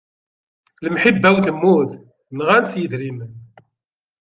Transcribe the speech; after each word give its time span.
Lemḥibba-w 0.83 1.37
temmut, 1.45 1.91
nɣan-tt 2.37 2.79
yedrimen. 2.79 3.31